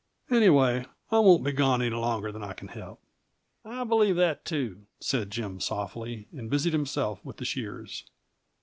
Anyway, 0.31 0.83
I 1.11 1.19
won't 1.19 1.43
be 1.43 1.51
gone 1.51 1.79
any 1.83 1.95
longer 1.95 2.31
than 2.31 2.43
I 2.43 2.53
can 2.53 2.69
help." 2.69 2.99
"I 3.63 3.83
believe 3.83 4.15
that, 4.15 4.45
too," 4.45 4.87
said 4.99 5.29
Jim 5.29 5.59
softly, 5.59 6.27
and 6.35 6.49
busied 6.49 6.73
himself 6.73 7.23
with 7.23 7.37
the 7.37 7.45
shears. 7.45 8.03